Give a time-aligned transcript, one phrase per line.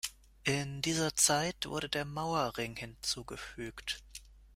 [0.45, 4.01] In dieser Zeit wurde der Mauerring hinzugefügt.